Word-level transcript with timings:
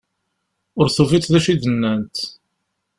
Ur 0.79 0.87
tufiḍ 0.95 1.23
d 1.27 1.33
acu 1.37 1.49
i 1.51 1.55
d-nnant. 1.61 2.15